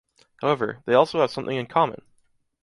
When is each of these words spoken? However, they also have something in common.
However, 0.41 0.81
they 0.87 0.95
also 0.95 1.21
have 1.21 1.29
something 1.29 1.55
in 1.55 1.67
common. 1.67 2.01